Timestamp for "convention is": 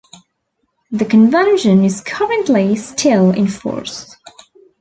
1.05-2.01